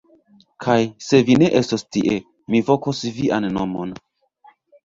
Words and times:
Kaj 0.63 0.77
se 1.07 1.19
vi 1.27 1.35
ne 1.43 1.51
estos 1.59 1.85
tie, 1.97 2.17
mi 2.55 2.63
vokos 2.71 3.05
vian 3.19 3.49
nomon! 3.59 3.97